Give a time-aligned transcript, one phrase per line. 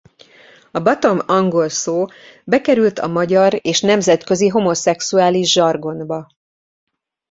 [0.71, 2.05] A bottom angol szó
[2.43, 6.29] bekerült a magyar és nemzetközi homoszexuális zsargonba.